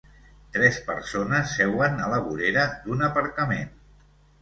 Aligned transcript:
Tres 0.55 0.79
persones 0.87 1.53
seuen 1.61 2.01
a 2.07 2.09
la 2.17 2.25
vorera 2.31 2.67
d'un 2.89 3.09
aparcament. 3.13 3.75